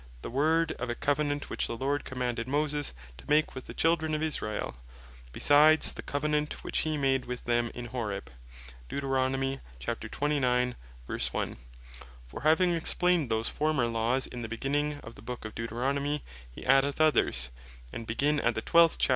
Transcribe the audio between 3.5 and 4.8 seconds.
with the Children of Israel,